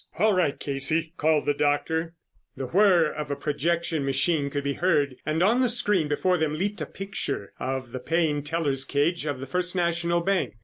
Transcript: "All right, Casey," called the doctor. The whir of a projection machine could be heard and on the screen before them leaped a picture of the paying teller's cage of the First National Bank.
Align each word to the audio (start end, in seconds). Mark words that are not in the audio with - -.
"All 0.17 0.33
right, 0.33 0.59
Casey," 0.59 1.13
called 1.17 1.45
the 1.45 1.53
doctor. 1.53 2.15
The 2.57 2.65
whir 2.65 3.11
of 3.11 3.29
a 3.29 3.35
projection 3.35 4.03
machine 4.03 4.49
could 4.49 4.63
be 4.63 4.73
heard 4.73 5.15
and 5.27 5.43
on 5.43 5.61
the 5.61 5.69
screen 5.69 6.07
before 6.07 6.39
them 6.39 6.55
leaped 6.55 6.81
a 6.81 6.87
picture 6.87 7.53
of 7.59 7.91
the 7.91 7.99
paying 7.99 8.41
teller's 8.41 8.83
cage 8.83 9.27
of 9.27 9.39
the 9.39 9.45
First 9.45 9.75
National 9.75 10.21
Bank. 10.21 10.55